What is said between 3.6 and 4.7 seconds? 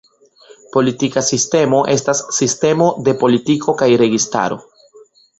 kaj registaro.